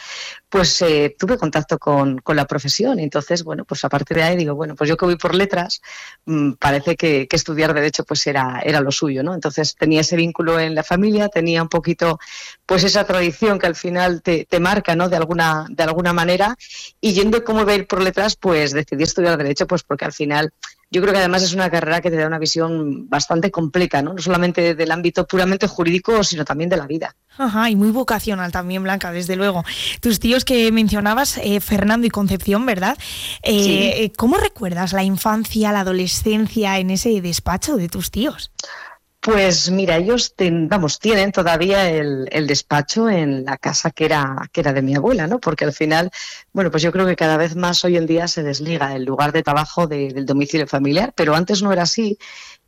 [0.50, 3.00] pues eh, tuve contacto con, la profesión.
[3.00, 5.82] Entonces, bueno, pues a partir de ahí digo, bueno, pues yo que voy por letras,
[6.26, 9.36] mm, parece que, estudiar derecho pues era, era lo suyo, ¿no?
[9.36, 12.20] Entonces tenía ese vínculo en la familia, tenía un poquito
[12.66, 15.08] pues esa tradición que al final te, te marca, ¿no?
[15.08, 16.56] De alguna, de alguna manera.
[17.00, 20.14] Y yendo cómo iba a ir por letras, pues decidí estudiar derecho, pues porque al
[20.14, 20.52] final
[20.90, 24.14] yo creo que además es una carrera que te da una visión bastante completa, ¿no?
[24.14, 27.16] No solamente del ámbito puramente jurídico, sino también de la vida.
[27.38, 29.64] Ajá, y muy vocacional también, Blanca, desde luego.
[30.02, 32.98] Tus tíos que mencionabas, eh, Fernando y Concepción, ¿verdad?
[33.44, 38.52] Eh, eh, ¿Cómo recuerdas la infancia, la adolescencia en ese despacho de tus tíos?
[39.28, 44.72] Pues mira, ellos vamos, tienen todavía el, despacho en la casa que era, que era
[44.72, 45.42] de mi abuela, ¿no?
[45.42, 46.12] Porque al final,
[46.54, 49.34] bueno, pues yo creo que cada vez más hoy en día se desliga el lugar
[49.34, 52.18] de trabajo del domicilio familiar, pero antes no era así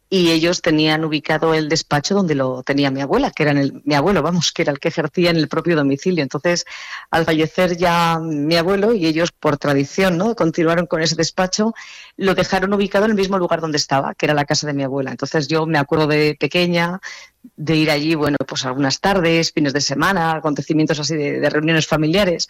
[0.09, 3.93] y ellos tenían ubicado el despacho donde lo tenía mi abuela, que era el, mi
[3.93, 6.23] abuelo, vamos, que era el que ejercía en el propio domicilio.
[6.23, 6.65] Entonces,
[7.11, 10.35] al fallecer ya mi abuelo y ellos por tradición, ¿no?
[10.35, 11.75] Continuaron con ese despacho,
[12.17, 14.83] lo dejaron ubicado en el mismo lugar donde estaba, que era la casa de mi
[14.83, 15.11] abuela.
[15.11, 16.99] Entonces, yo me acuerdo de pequeña
[17.55, 22.47] de ir allí, bueno, pues algunas tardes, fines de semana, acontecimientos así de, reuniones familiares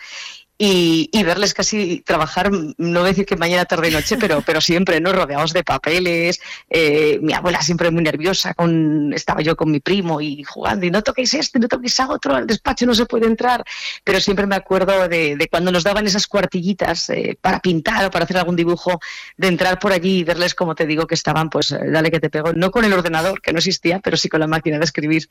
[0.62, 5.14] y, verles casi trabajar, no decir que mañana, tarde y noche, pero, pero siempre, ¿no?
[5.14, 10.20] Rodeados de papeles, eh, mi abuela siempre muy nerviosa, con, estaba yo con mi primo
[10.20, 13.26] y jugando, y no toquéis esto, no toquéis a otro, al despacho no se puede
[13.26, 13.64] entrar,
[14.04, 18.26] pero siempre me acuerdo de, cuando nos daban esas cuartillitas eh, para pintar o para
[18.26, 19.00] hacer algún dibujo,
[19.38, 22.20] de entrar por allí y verles, como te digo, que estaban, pues, eh, dale que
[22.20, 24.84] te pego, no con el ordenador, que no existía, pero sí con la máquina de
[24.84, 25.30] escribir.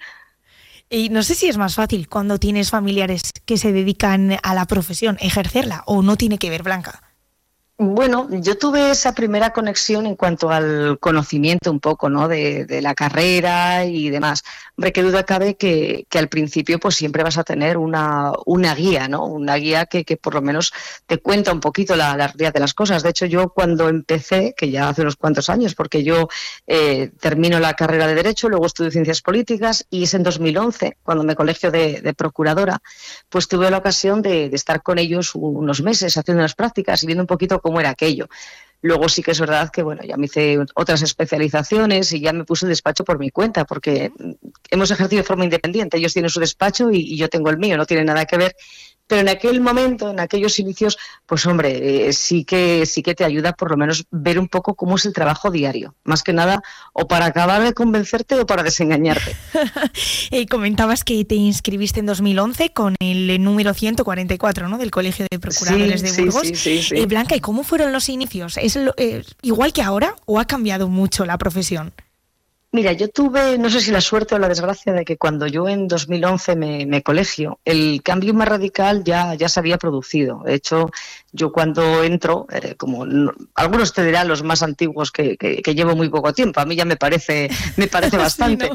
[0.91, 4.67] Y no sé si es más fácil cuando tienes familiares que se dedican a la
[4.67, 7.08] profesión, ejercerla, o no tiene que ver, Blanca.
[7.81, 12.27] Bueno, yo tuve esa primera conexión en cuanto al conocimiento un poco, ¿no?
[12.27, 14.43] De, la carrera y demás.
[14.77, 19.07] Hombre, qué duda cabe que, al principio pues siempre vas a tener una, una guía,
[19.07, 19.27] ¿no?
[19.27, 20.73] Una guía que, por lo menos
[21.07, 23.05] te cuenta un poquito la, la, realidad de las cosas.
[23.05, 26.29] De hecho, yo cuando empecé, que ya hace unos cuantos años, porque yo
[26.67, 31.23] eh, termino la carrera de Derecho, luego estudio Ciencias Políticas y es en 2011, cuando
[31.23, 32.81] me colegio de, Procuradora,
[33.29, 37.07] pues tuve la ocasión de, de estar con ellos unos meses haciendo unas prácticas y
[37.07, 38.29] viendo un poquito cómo era aquello.
[38.81, 42.45] Luego sí que es verdad que bueno, ya me hice otras especializaciones y ya me
[42.45, 44.11] puse el despacho por mi cuenta, porque
[44.71, 45.99] hemos ejercido de forma independiente.
[45.99, 48.57] Ellos tienen su despacho y yo tengo el mío, no tiene nada que ver
[49.09, 53.25] pero en aquel momento, en aquellos inicios, pues hombre, eh, sí que sí que te
[53.25, 56.63] ayuda por lo menos ver un poco cómo es el trabajo diario, más que nada
[56.93, 59.35] o para acabar de convencerte o para desengañarte.
[60.31, 64.79] y comentabas que te inscribiste en 2011 con el número 144, ¿no?
[64.79, 66.47] del Colegio de Procuradores de Burgos.
[66.47, 68.59] Sí, sí, eh, Blanca, ¿y cómo fueron los inicios?
[68.59, 71.95] ¿Es eh, igual que ahora o ha cambiado mucho la profesión?
[72.71, 75.69] Mira, yo tuve, no sé si la suerte o la desgracia de que cuando yo
[75.69, 80.43] en 2011 me, me colegio, el cambio más radical ya, ya se había producido.
[80.45, 80.91] De hecho,
[81.33, 83.07] yo cuando entro, eh, como
[83.55, 86.85] algunos te dirán los más antiguos que, que, llevo muy poco tiempo, a mí ya
[86.85, 88.71] me parece, me parece bastante,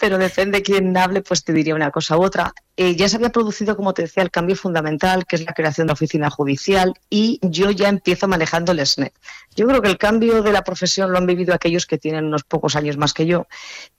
[0.00, 2.52] pero depende de quién hable, pues te diría una cosa u otra.
[2.80, 5.88] Eh, ya se había producido, como te decía, el cambio fundamental, que es la creación
[5.88, 9.12] de la oficina judicial, y yo ya empiezo manejando el SNET.
[9.56, 12.44] Yo creo que el cambio de la profesión lo han vivido aquellos que tienen unos
[12.44, 13.48] pocos años más que yo,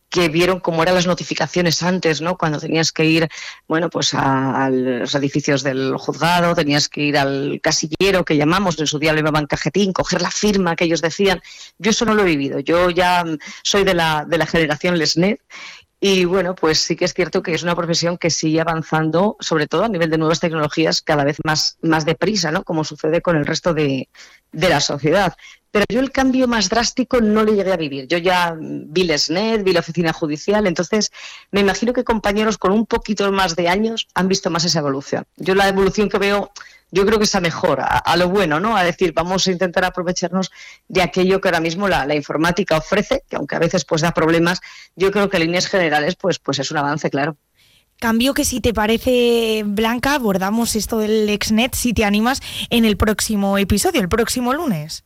[0.10, 2.38] que vieron cómo eran las notificaciones antes, ¿no?
[2.38, 3.28] Cuando tenías que ir,
[3.68, 8.88] bueno, pues a, los edificios del juzgado, tenías que ir al casillero que llamamos, en
[8.88, 11.42] su día le llamaban cajetín, coger la firma que ellos decían.
[11.80, 12.60] Yo eso no lo he vivido.
[12.60, 13.26] Yo ya
[13.62, 15.42] soy de la, de la generación Lesnet
[16.02, 19.68] y bueno, pues sí que es cierto que es una profesión que sigue avanzando, sobre
[19.68, 22.64] todo a nivel de nuevas tecnologías, cada vez más, más deprisa, ¿no?
[22.64, 24.08] Como sucede con el resto de,
[24.54, 25.36] de la sociedad.
[25.72, 28.08] Pero yo el cambio más drástico no le llegué a vivir.
[28.08, 31.12] Yo ya vi el SNET, vi la oficina judicial, entonces
[31.52, 35.26] me imagino que compañeros con un poquito más de años han visto más esa evolución.
[35.36, 36.52] Yo la evolución que veo
[36.91, 38.75] yo creo que esa mejora, a, lo bueno, ¿no?
[38.75, 40.52] A decir, vamos a intentar aprovecharnos
[40.88, 44.62] de aquello que ahora mismo la, informática ofrece, que aunque a veces pues da problemas,
[44.95, 47.38] yo creo que en líneas generales pues, pues es un avance, claro.
[47.99, 52.95] Cambio que si te parece, Blanca, abordamos esto del Exnet, si te animas, en el
[52.95, 55.04] próximo episodio, el próximo lunes.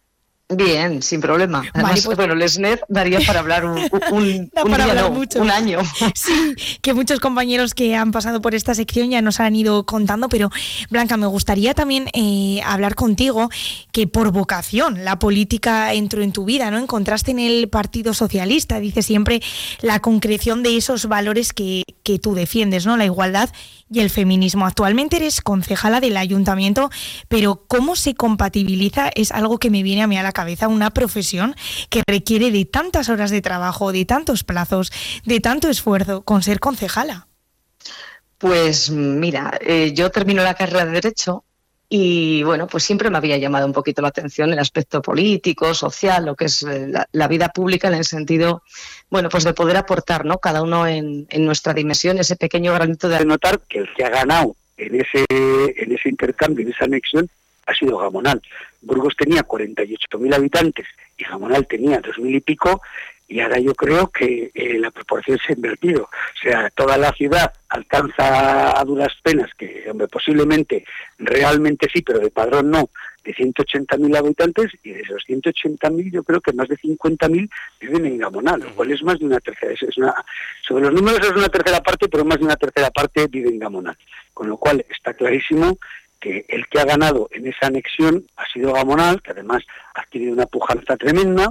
[0.55, 1.63] Bien, sin problema.
[1.73, 2.17] Además, pues...
[2.17, 3.77] bueno, el SNET daría para hablar un,
[4.11, 5.79] un, año.
[6.15, 10.29] Sí, que muchos compañeros que han pasado por esta sección ya nos han ido contando,
[10.29, 10.49] pero
[10.89, 13.49] Blanca, me gustaría también eh, hablar contigo
[13.91, 16.77] que por vocación la política entró en tu vida, ¿no?
[16.77, 19.41] Encontraste en el Partido Socialista, dice siempre,
[19.81, 22.97] la concreción de esos valores que, que tú defiendes, ¿no?
[22.97, 23.49] La igualdad
[23.93, 24.65] y el feminismo.
[24.65, 26.89] Actualmente eres concejala del ayuntamiento,
[27.27, 29.09] pero ¿cómo se compatibiliza?
[29.15, 31.55] Es algo que me viene a mí a la cabeza, una profesión
[31.89, 34.91] que requiere de tantas horas de trabajo, de tantos plazos,
[35.25, 37.27] de tanto esfuerzo con ser concejala.
[38.37, 41.45] Pues mira, eh, yo termino la carrera de Derecho
[41.95, 46.25] y bueno, pues siempre me había llamado un poquito la atención el aspecto político, social,
[46.25, 48.63] lo que es eh, la, vida pública en el sentido,
[49.11, 50.39] bueno, pues de poder aportar, ¿no?
[50.39, 53.23] Cada uno en, nuestra dimensión ese pequeño granito de...
[53.23, 57.29] Notar que el que ha ganado en ese, en ese intercambio, en esa anexión,
[57.67, 58.41] ha sido Gamonal.
[58.81, 62.81] Burgos tenía 48.000 habitantes y Gamonal tenía 2.000 y pico,
[63.27, 66.03] y ahora yo creo que eh, la proporción se ha invertido.
[66.03, 70.85] O sea, toda la ciudad alcanza a duras penas, que hombre, posiblemente,
[71.17, 72.89] realmente sí, pero de padrón no,
[73.23, 78.17] de 180.000 habitantes y de esos 180.000 yo creo que más de 50.000 viven en
[78.17, 79.73] Gamonal, lo cual es más de una tercera.
[79.73, 80.13] Es una,
[80.67, 83.59] sobre los números es una tercera parte, pero más de una tercera parte vive en
[83.59, 83.97] Gamonal.
[84.33, 85.77] Con lo cual está clarísimo
[86.19, 90.33] que el que ha ganado en esa anexión ha sido Gamonal, que además ha adquirido
[90.33, 91.49] una pujanza tremenda.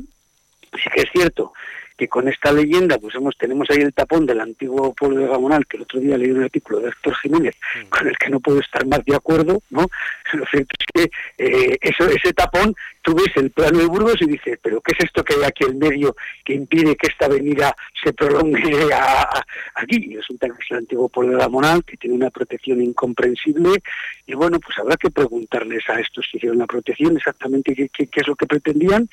[0.73, 1.53] Sí que es cierto
[1.97, 5.67] que con esta leyenda pues hemos, tenemos ahí el tapón del antiguo pueblo de Gamonal,
[5.67, 7.89] que el otro día leí un artículo de Héctor Jiménez, mm.
[7.89, 9.87] con el que no puedo estar más de acuerdo, ¿no?
[10.33, 14.27] Lo cierto es que eh, eso, ese tapón, tú ves el plano de Burgos y
[14.27, 17.75] dices, pero ¿qué es esto que hay aquí en medio que impide que esta avenida
[18.03, 18.89] se prolongue
[19.75, 20.07] aquí?
[20.11, 23.83] Y resulta que es el antiguo pueblo de Gamonal, que tiene una protección incomprensible,
[24.27, 28.07] y bueno, pues habrá que preguntarles a estos que hicieron la protección exactamente qué, qué,
[28.07, 29.09] qué es lo que pretendían,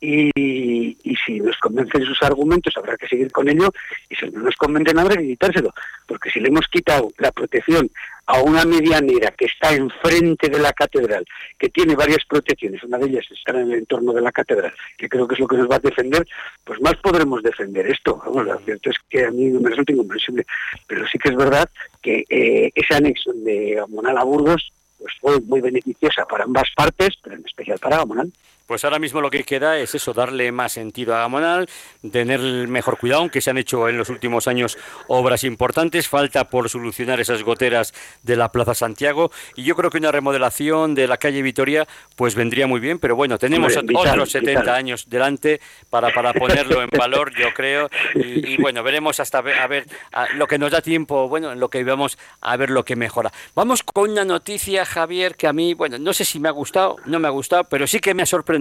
[0.00, 3.70] y, si nos convencen sus argumentos habrá que seguir con ello
[4.08, 5.72] y si no nos convencen habrá que quitárselo,
[6.06, 7.90] porque si le hemos quitado la protección
[8.26, 11.26] a una medianera que está enfrente de la catedral,
[11.58, 15.08] que tiene varias protecciones, una de ellas está en el entorno de la catedral, que
[15.08, 16.26] creo que es lo que nos va a defender,
[16.64, 18.22] pues más podremos defender esto.
[18.24, 20.46] Vamos, lo cierto es que a mí me resulta incomprensible,
[20.86, 21.68] pero sí que es verdad
[22.00, 27.16] que eh, ese anexo de Gamonal a Burgos pues fue muy beneficiosa para ambas partes,
[27.22, 28.30] pero en especial para Gamonal.
[28.70, 31.68] Pues ahora mismo lo que queda es eso, darle más sentido a Gamonal,
[32.12, 34.78] tener mejor cuidado, aunque se han hecho en los últimos años
[35.08, 39.32] obras importantes, falta por solucionar esas goteras de la Plaza Santiago.
[39.56, 43.16] Y yo creo que una remodelación de la calle Vitoria pues vendría muy bien, pero
[43.16, 48.84] bueno, tenemos otros 70 años delante para, para ponerlo en valor, yo creo, y, bueno,
[48.84, 49.88] veremos hasta a ver
[50.36, 53.32] lo que nos da tiempo, bueno, en lo que vamos a ver lo que mejora.
[53.56, 56.98] Vamos con una noticia, Javier, que a mí, bueno, no sé si me ha gustado,
[57.06, 58.59] no me ha gustado, pero sí que me ha sorprendido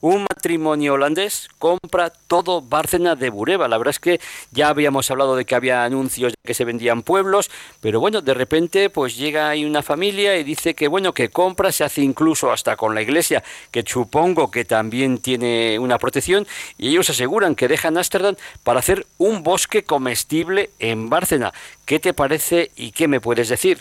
[0.00, 3.68] un matrimonio holandés compra todo Bárcena de Bureba.
[3.68, 7.02] La verdad es que ya habíamos hablado de que había anuncios de que se vendían
[7.02, 7.50] pueblos,
[7.80, 11.72] pero bueno, de repente pues llega ahí una familia y dice que bueno, que compra,
[11.72, 16.46] se hace incluso hasta con la iglesia, que supongo que también tiene una protección,
[16.78, 21.52] y ellos aseguran que dejan Ámsterdam para hacer un bosque comestible en Bárcena.
[21.84, 23.78] ¿Qué te parece y qué me puedes decir?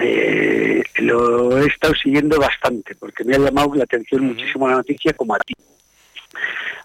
[0.00, 5.12] Eh, lo he estado siguiendo bastante porque me ha llamado la atención muchísimo la noticia
[5.12, 5.54] como a ti.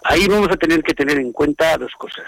[0.03, 2.27] Ahí vamos a tener que tener en cuenta dos cosas.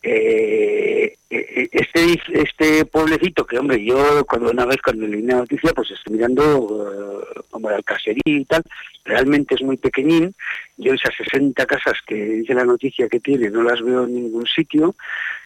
[0.00, 5.72] Eh, eh, este este pueblecito que hombre yo cuando una vez cuando leí la noticia
[5.74, 8.62] pues estoy mirando como el caserío y tal
[9.04, 10.34] realmente es muy pequeñín.
[10.76, 14.46] Yo esas 60 casas que dice la noticia que tiene no las veo en ningún
[14.46, 14.94] sitio.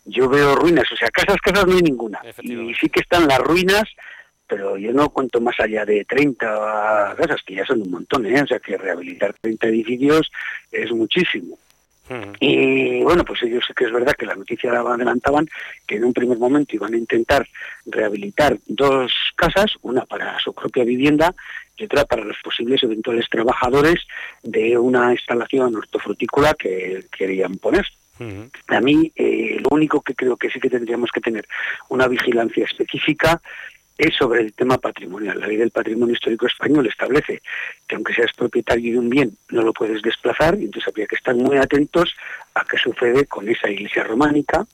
[0.04, 2.20] Yo veo ruinas o sea casas casas no hay ninguna.
[2.42, 3.84] Y sí que están las ruinas
[4.52, 8.42] pero yo no cuento más allá de 30 casas, que ya son un montón, ¿eh?
[8.42, 10.30] o sea que rehabilitar 30 edificios
[10.70, 11.58] es muchísimo.
[12.38, 15.48] Y bueno, pues ellos sé que es verdad que la noticia adelantaban
[15.86, 17.48] que en un primer momento iban a intentar
[17.86, 21.34] rehabilitar dos casas, una para su propia vivienda
[21.78, 24.06] y otra para los posibles eventuales trabajadores
[24.42, 27.86] de una instalación hortofrutícola que querían poner.
[28.68, 31.46] A mí, eh, lo único que creo que sí que tendríamos que tener
[31.88, 33.40] una vigilancia específica
[33.98, 35.38] es sobre el tema patrimonial.
[35.38, 37.42] La ley del patrimonio histórico español establece
[37.86, 41.16] que aunque seas propietario de un bien, no lo puedes desplazar, y entonces habría que
[41.16, 42.14] estar muy atentos
[42.54, 44.66] a qué sucede con esa iglesia románica,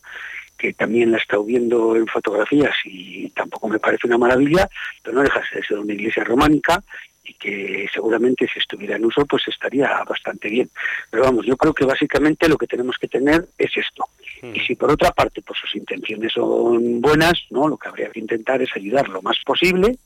[0.57, 4.69] que también la he estado viendo en fotografías y tampoco me parece una maravilla,
[5.03, 6.83] pero no deja de ser una iglesia románica
[7.29, 10.71] y que seguramente si estuviera en uso pues estaría bastante bien.
[11.11, 14.07] Pero vamos, yo creo que básicamente lo que tenemos que tener es esto.
[14.41, 14.55] Hmm.
[14.55, 18.21] Y si por otra parte pues sus intenciones son buenas, no, lo que habría que
[18.21, 19.97] intentar es ayudar lo más posible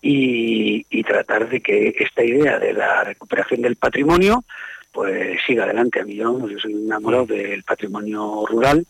[0.00, 4.42] y, tratar de que esta idea de la recuperación del patrimonio
[4.90, 6.00] pues siga adelante.
[6.00, 7.28] A mí yo, yo soy enamorado hmm.
[7.28, 8.86] del patrimonio rural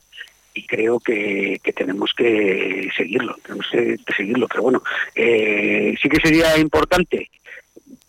[0.53, 4.47] y creo que, tenemos que seguirlo, tenemos que, seguirlo.
[4.49, 4.83] Pero bueno,
[5.15, 7.31] eh, sí que sería importante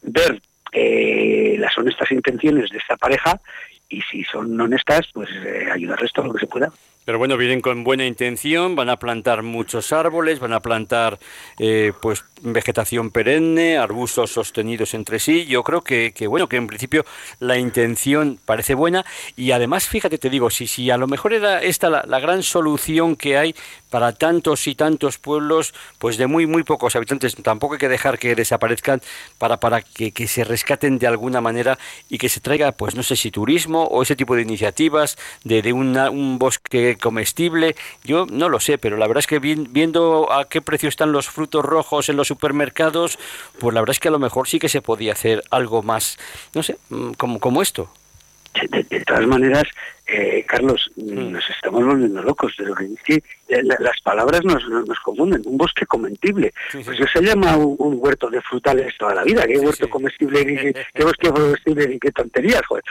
[0.06, 0.42] ver
[0.72, 3.40] eh, las honestas intenciones de esta pareja
[3.88, 6.72] y si son honestas, pues eh, ayudarles todo lo que se pueda.
[7.06, 11.20] Pero bueno, vienen con buena intención, van a plantar muchos árboles, van a plantar
[11.60, 15.46] eh, pues vegetación perenne, arbustos sostenidos entre sí.
[15.46, 17.06] Yo creo que, que, bueno, que en principio
[17.40, 21.62] la intención parece buena y además, fíjate, te digo, si, si a lo mejor era
[21.62, 23.56] esta la, la gran solución que hay
[23.96, 28.20] para tantos y tantos pueblos, pues de muy muy pocos habitantes, tampoco hay que dejar
[28.20, 29.02] que desaparezcan
[29.38, 31.80] para, para que, que se rescaten de alguna manera
[32.10, 35.62] y que se traiga, pues no sé si turismo o ese tipo de iniciativas de,
[35.62, 37.78] de un bosque comestible.
[38.04, 41.30] Yo no lo sé, pero la verdad es que viendo a qué precio están los
[41.30, 43.18] frutos rojos en los supermercados,
[43.62, 46.18] pues la verdad es que a lo mejor sí que se podía hacer algo más,
[46.54, 47.90] no sé, mm, como, como esto.
[48.70, 49.64] de, todas maneras,
[50.08, 51.32] eh, Carlos, mm.
[51.32, 52.56] nos estamos volviendo locos.
[52.58, 55.42] De lo que, las palabras nos, nos, confunden.
[55.46, 56.54] Un bosque comestible.
[56.72, 59.48] Pues eso se llama un, huerto de frutales toda la vida.
[59.48, 60.46] ¿Qué huerto comestible?
[60.94, 62.00] ¿Qué, bosque comestible?
[62.00, 62.62] ¿Qué tonterías?
[62.68, 62.84] Joder.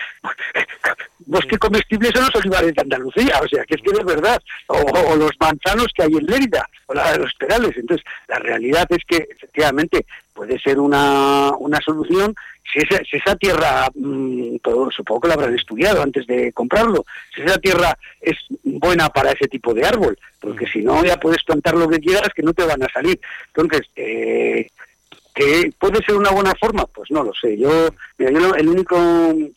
[1.26, 3.40] Bosque comestible son los olivares de Andalucía.
[3.42, 4.42] O sea, que es que es verdad.
[4.66, 6.68] O, los manzanos que hay en Lérida.
[6.86, 7.76] O la, los perales.
[7.76, 12.34] Entonces, la realidad es que, efectivamente, puede ser una, una solución
[12.72, 17.03] si esa, si esa tierra, mm, todo, supongo que lo habrán estudiado antes de comprarlo,
[17.34, 21.42] si esa tierra es buena para ese tipo de árbol, porque si no ya puedes
[21.42, 23.18] plantar lo que quieras que no te van a salir.
[23.48, 24.68] Entonces, eh,
[25.34, 26.86] ¿Que puede ser una buena forma?
[26.86, 27.58] Pues no lo sé.
[27.58, 28.96] Yo, el único,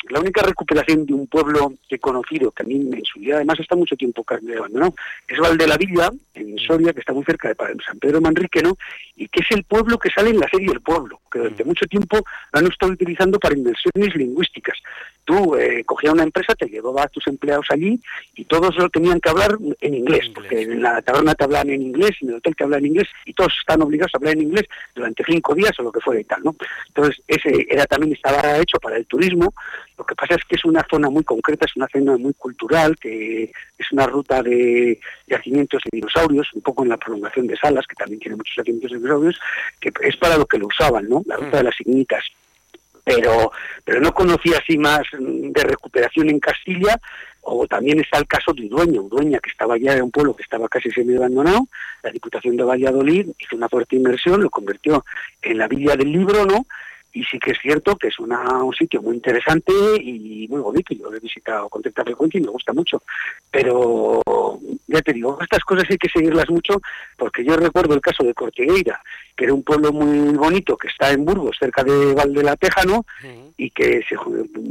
[0.09, 3.35] la única recuperación de un pueblo que he conocido, que a mí en su vida
[3.35, 4.95] además está mucho tiempo abandonado,
[5.27, 7.55] es Valde la Villa, en Soria, que está muy cerca de
[7.85, 8.75] San Pedro Manrique, ¿no?
[9.15, 11.85] Y que es el pueblo que sale en la serie El Pueblo, que durante mucho
[11.85, 14.79] tiempo lo han estado utilizando para inversiones lingüísticas.
[15.25, 17.99] Tú eh, cogías una empresa, te llevaba a tus empleados allí
[18.35, 21.81] y todos lo tenían que hablar en inglés, porque en la taberna te hablan en
[21.81, 24.43] inglés, en el hotel te hablan en inglés y todos están obligados a hablar en
[24.43, 24.65] inglés
[24.95, 26.55] durante cinco días o lo que fuera y tal, ¿no?
[26.87, 29.53] Entonces, ese era también estaba hecho para el turismo.
[29.97, 32.95] Lo que pasa es que es una zona muy concreta, es una zona muy cultural,
[32.97, 37.87] que es una ruta de yacimientos de dinosaurios, un poco en la prolongación de Salas,
[37.87, 39.39] que también tiene muchos yacimientos de dinosaurios,
[39.79, 41.23] que es para lo que lo usaban, ¿no?
[41.25, 42.23] La ruta de las ignitas
[43.07, 43.53] pero,
[43.85, 46.99] pero no conocía así más de recuperación en Castilla,
[47.49, 50.43] o también está el caso de Udueña, Udueña que estaba ya en un pueblo que
[50.43, 51.67] estaba casi semi abandonado,
[52.03, 55.05] la Diputación de Valladolid hizo una fuerte inversión, lo convirtió
[55.41, 56.65] en la Villa del Libro, ¿no?
[57.17, 60.93] Y sí que es cierto que es una, un sitio muy interesante y muy bonito.
[60.93, 63.01] Yo lo he visitado con tanta frecuencia y me gusta mucho.
[63.49, 64.21] Pero
[64.85, 66.79] ya te digo, estas cosas hay que seguirlas mucho
[67.17, 69.01] porque yo recuerdo el caso de Cortigueira,
[69.35, 73.03] que era un pueblo muy bonito que está en Burgos, cerca de Valde la Tejano,
[73.57, 74.15] y que se,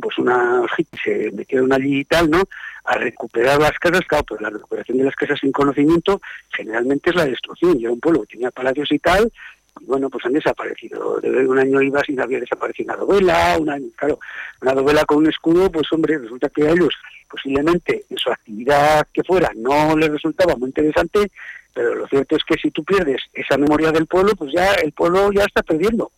[0.00, 0.62] pues una,
[1.02, 2.44] se metieron allí y tal, ¿no?
[2.84, 6.20] A recuperar las casas, claro, pues la recuperación de las casas sin conocimiento
[6.50, 7.78] generalmente es la destrucción.
[7.78, 9.32] Yo era un pueblo que tenía palacios y tal,
[9.82, 11.20] bueno, pues han desaparecido.
[11.20, 14.18] De un año iba sin haber desaparecido una novela, una, claro,
[14.62, 16.94] una novela con un escudo, pues hombre, resulta que a ellos
[17.28, 21.30] posiblemente en su actividad que fuera no les resultaba muy interesante,
[21.74, 24.92] pero lo cierto es que si tú pierdes esa memoria del pueblo, pues ya el
[24.92, 26.10] pueblo ya está perdiendo.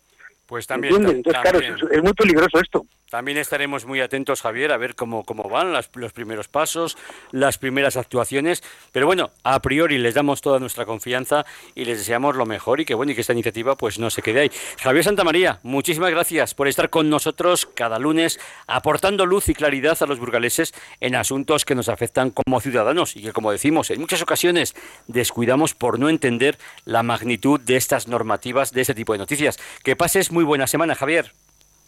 [0.49, 0.95] Pues también.
[0.95, 2.83] Entonces, claro, es, muy peligroso esto.
[3.07, 6.95] También estaremos muy atentos, Javier, a ver cómo, cómo van los primeros pasos,
[7.31, 8.63] las primeras actuaciones.
[8.91, 11.43] Pero bueno, a priori les damos toda nuestra confianza
[11.73, 14.21] y les deseamos lo mejor y que bueno y que esta iniciativa pues no se
[14.21, 14.51] quede ahí.
[14.79, 20.05] Javier Santamaría, muchísimas gracias por estar con nosotros cada lunes aportando luz y claridad a
[20.05, 24.21] los burgaleses en asuntos que nos afectan como ciudadanos y que como decimos en muchas
[24.21, 24.75] ocasiones
[25.07, 29.57] descuidamos por no entender la magnitud de estas normativas, de este tipo de noticias.
[29.83, 31.33] Que pases muy muy buena semana, Javier.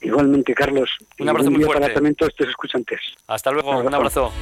[0.02, 0.90] Igualmente, Carlos.
[1.20, 1.84] Un abrazo muy fuerte.
[1.84, 3.00] Para también todos estos escuchantes.
[3.28, 4.34] Hasta luego, un abrazo.